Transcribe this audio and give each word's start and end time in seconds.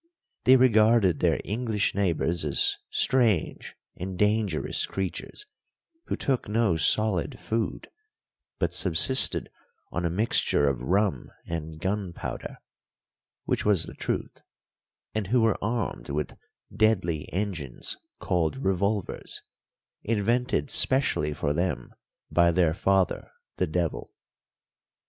They 0.45 0.55
regarded 0.55 1.19
their 1.19 1.39
English 1.43 1.93
neighbours 1.93 2.43
as 2.43 2.75
strange 2.89 3.75
and 3.95 4.17
dangerous 4.17 4.87
creatures, 4.87 5.45
who 6.05 6.15
took 6.15 6.49
no 6.49 6.75
solid 6.75 7.39
food, 7.39 7.87
but 8.57 8.73
subsisted 8.73 9.51
on 9.91 10.03
a 10.03 10.09
mixture 10.09 10.67
of 10.67 10.81
rum 10.81 11.29
and 11.45 11.79
gunpowder 11.79 12.57
(which 13.43 13.63
was 13.63 13.83
the 13.83 13.93
truth), 13.93 14.41
and 15.13 15.27
who 15.27 15.41
were 15.43 15.63
armed 15.63 16.09
with 16.09 16.35
deadly 16.75 17.31
engines 17.31 17.95
called 18.17 18.57
revolvers, 18.57 19.43
invented 20.03 20.71
specially 20.71 21.31
for 21.31 21.53
them 21.53 21.93
by 22.31 22.49
their 22.49 22.73
father 22.73 23.29
the 23.57 23.67
devil. 23.67 24.11